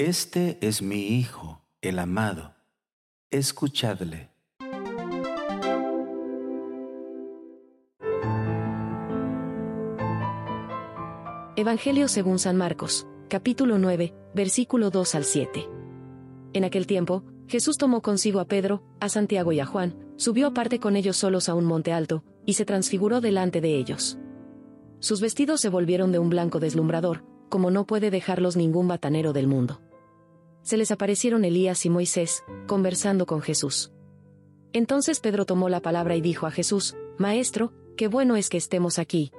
[0.00, 2.54] Este es mi Hijo, el amado.
[3.32, 4.30] Escuchadle.
[11.56, 15.68] Evangelio según San Marcos, capítulo 9, versículo 2 al 7.
[16.52, 20.78] En aquel tiempo, Jesús tomó consigo a Pedro, a Santiago y a Juan, subió aparte
[20.78, 24.16] con ellos solos a un monte alto, y se transfiguró delante de ellos.
[25.00, 29.48] Sus vestidos se volvieron de un blanco deslumbrador, como no puede dejarlos ningún batanero del
[29.48, 29.80] mundo
[30.62, 33.92] se les aparecieron Elías y Moisés, conversando con Jesús.
[34.72, 38.98] Entonces Pedro tomó la palabra y dijo a Jesús, Maestro, qué bueno es que estemos
[38.98, 39.32] aquí.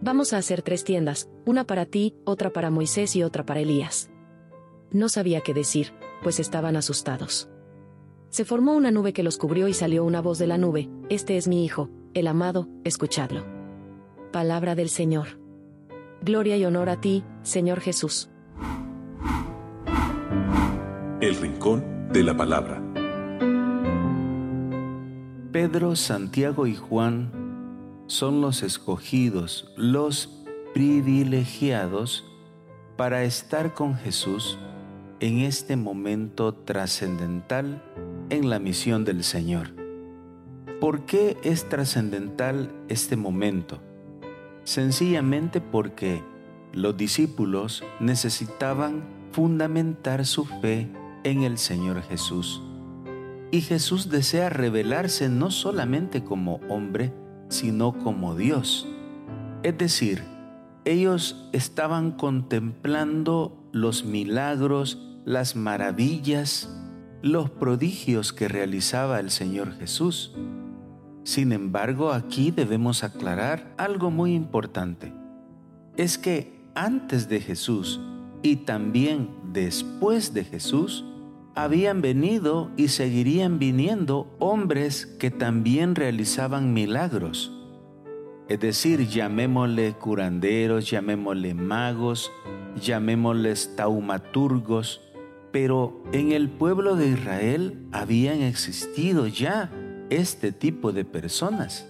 [0.00, 4.10] Vamos a hacer tres tiendas, una para ti, otra para Moisés y otra para Elías.
[4.90, 7.48] No sabía qué decir, pues estaban asustados.
[8.30, 11.36] Se formó una nube que los cubrió y salió una voz de la nube, Este
[11.36, 13.44] es mi Hijo, el amado, escuchadlo.
[14.32, 15.40] Palabra del Señor.
[16.20, 18.28] Gloria y honor a ti, Señor Jesús.
[21.28, 22.82] El Rincón de la Palabra.
[25.52, 27.30] Pedro, Santiago y Juan
[28.06, 32.24] son los escogidos, los privilegiados
[32.96, 34.58] para estar con Jesús
[35.20, 37.82] en este momento trascendental
[38.30, 39.74] en la misión del Señor.
[40.80, 43.82] ¿Por qué es trascendental este momento?
[44.64, 46.22] Sencillamente porque
[46.72, 50.88] los discípulos necesitaban fundamentar su fe
[51.24, 52.62] en el Señor Jesús.
[53.50, 57.12] Y Jesús desea revelarse no solamente como hombre,
[57.48, 58.86] sino como Dios.
[59.62, 60.22] Es decir,
[60.84, 66.68] ellos estaban contemplando los milagros, las maravillas,
[67.22, 70.34] los prodigios que realizaba el Señor Jesús.
[71.24, 75.12] Sin embargo, aquí debemos aclarar algo muy importante.
[75.96, 78.00] Es que antes de Jesús
[78.42, 81.04] y también después de Jesús,
[81.54, 87.52] habían venido y seguirían viniendo hombres que también realizaban milagros.
[88.48, 92.30] Es decir, llamémosle curanderos, llamémosle magos,
[92.80, 95.00] llamémosles taumaturgos,
[95.52, 99.70] pero en el pueblo de Israel habían existido ya
[100.10, 101.88] este tipo de personas.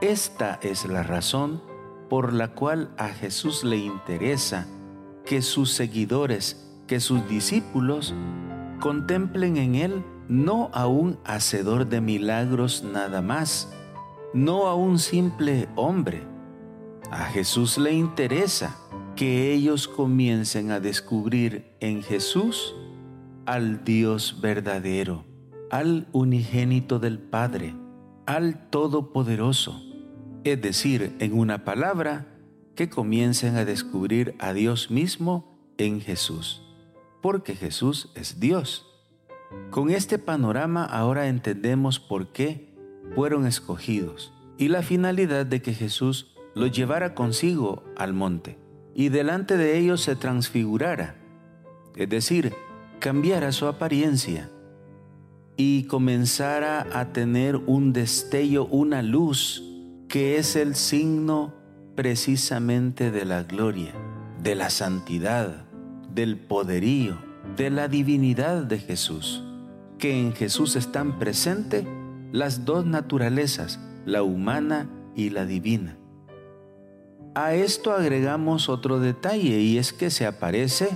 [0.00, 1.62] Esta es la razón
[2.08, 4.66] por la cual a Jesús le interesa
[5.24, 8.14] que sus seguidores, que sus discípulos
[8.80, 13.72] contemplen en Él no a un hacedor de milagros nada más,
[14.34, 16.22] no a un simple hombre.
[17.10, 18.76] A Jesús le interesa
[19.14, 22.74] que ellos comiencen a descubrir en Jesús
[23.46, 25.24] al Dios verdadero,
[25.70, 27.74] al unigénito del Padre,
[28.26, 29.82] al Todopoderoso.
[30.44, 32.34] Es decir, en una palabra,
[32.74, 36.67] que comiencen a descubrir a Dios mismo en Jesús
[37.20, 38.86] porque Jesús es Dios.
[39.70, 42.74] Con este panorama ahora entendemos por qué
[43.14, 48.58] fueron escogidos y la finalidad de que Jesús los llevara consigo al monte
[48.94, 51.14] y delante de ellos se transfigurara,
[51.94, 52.52] es decir,
[52.98, 54.50] cambiara su apariencia
[55.56, 59.62] y comenzara a tener un destello, una luz,
[60.08, 61.54] que es el signo
[61.94, 63.92] precisamente de la gloria,
[64.42, 65.67] de la santidad,
[66.18, 67.16] del poderío,
[67.56, 69.44] de la divinidad de Jesús,
[69.98, 71.84] que en Jesús están presentes
[72.32, 75.96] las dos naturalezas, la humana y la divina.
[77.36, 80.88] A esto agregamos otro detalle y es que se aparece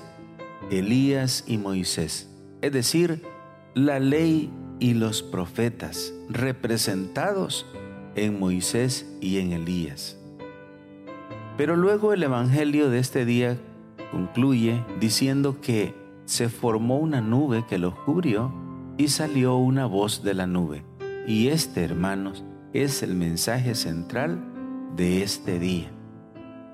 [0.73, 2.29] Elías y Moisés,
[2.61, 3.23] es decir,
[3.77, 4.51] la ley
[4.81, 7.65] y los profetas representados
[8.17, 10.17] en Moisés y en Elías.
[11.57, 13.57] Pero luego el Evangelio de este día
[14.13, 15.95] concluye diciendo que
[16.27, 18.53] se formó una nube que lo cubrió
[18.99, 20.85] y salió una voz de la nube.
[21.27, 24.41] Y este, hermanos, es el mensaje central
[24.95, 25.91] de este día.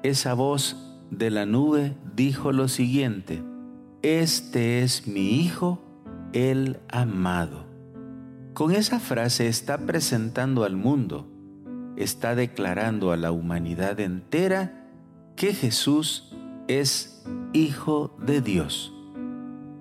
[0.03, 3.43] Esa voz de la nube dijo lo siguiente,
[4.03, 5.81] Este es mi Hijo,
[6.33, 7.67] el amado.
[8.53, 11.29] Con esa frase está presentando al mundo,
[11.97, 14.89] está declarando a la humanidad entera
[15.37, 16.35] que Jesús
[16.67, 17.18] es
[17.53, 18.93] Hijo de Dios.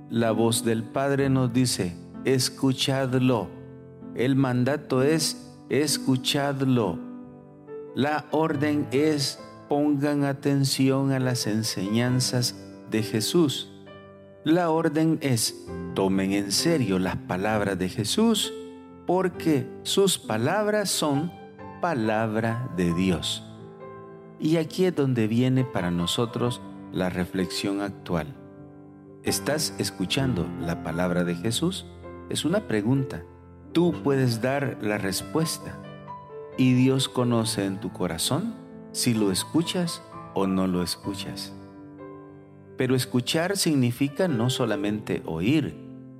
[0.09, 3.49] La voz del Padre nos dice, escuchadlo.
[4.15, 6.97] El mandato es, escuchadlo.
[7.93, 12.55] La orden es, pongan atención a las enseñanzas
[12.89, 13.71] de Jesús.
[14.43, 18.53] La orden es, tomen en serio las palabras de Jesús,
[19.05, 21.31] porque sus palabras son
[21.81, 23.43] palabra de Dios.
[24.39, 26.61] Y aquí es donde viene para nosotros
[26.91, 28.35] la reflexión actual.
[29.23, 31.85] ¿Estás escuchando la palabra de Jesús?
[32.29, 33.23] Es una pregunta.
[33.73, 35.81] Tú puedes dar la respuesta.
[36.57, 38.55] Y Dios conoce en tu corazón
[38.91, 40.01] si lo escuchas
[40.33, 41.53] o no lo escuchas.
[42.77, 45.75] Pero escuchar significa no solamente oír,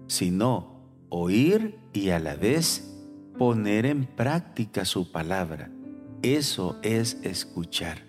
[0.07, 2.93] sino oír y a la vez
[3.37, 5.71] poner en práctica su palabra.
[6.23, 8.06] Eso es escuchar.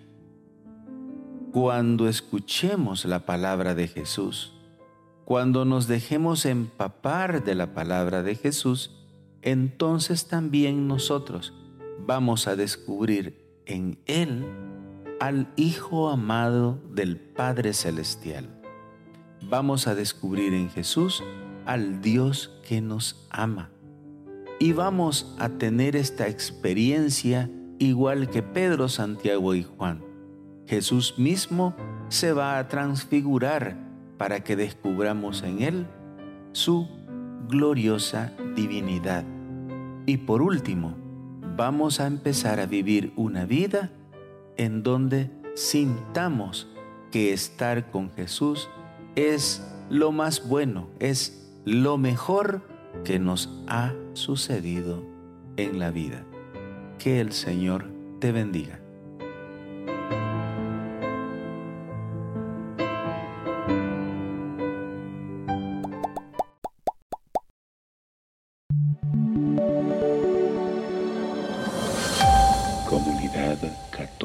[1.51, 4.53] Cuando escuchemos la palabra de Jesús,
[5.25, 8.91] cuando nos dejemos empapar de la palabra de Jesús,
[9.41, 11.53] entonces también nosotros
[12.05, 14.45] vamos a descubrir en Él
[15.19, 18.47] al Hijo amado del Padre Celestial.
[19.41, 21.23] Vamos a descubrir en Jesús
[21.65, 23.71] al Dios que nos ama.
[24.59, 27.49] Y vamos a tener esta experiencia
[27.79, 30.08] igual que Pedro, Santiago y Juan.
[30.69, 31.75] Jesús mismo
[32.09, 33.75] se va a transfigurar
[34.19, 35.87] para que descubramos en Él
[36.51, 36.87] su
[37.47, 39.23] gloriosa divinidad.
[40.05, 40.95] Y por último,
[41.57, 43.89] vamos a empezar a vivir una vida
[44.57, 46.67] en donde sintamos
[47.11, 48.69] que estar con Jesús
[49.15, 52.61] es lo más bueno, es lo mejor
[53.03, 55.03] que nos ha sucedido
[55.57, 56.23] en la vida.
[56.99, 57.85] Que el Señor
[58.19, 58.78] te bendiga.